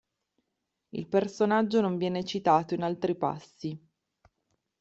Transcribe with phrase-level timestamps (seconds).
[0.89, 3.79] Il personaggio non viene citato in altri passi.